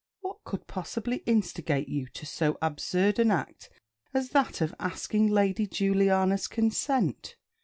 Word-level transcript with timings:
"What 0.21 0.43
could 0.43 0.65
possibly 0.65 1.17
instigate 1.27 1.87
you 1.87 2.07
to 2.07 2.25
so 2.25 2.57
absurd 2.59 3.19
an 3.19 3.29
act 3.29 3.69
as 4.15 4.29
that 4.29 4.59
of 4.59 4.73
asking 4.79 5.27
Lady 5.27 5.67
Juliana's 5.67 6.47
consent? 6.47 7.35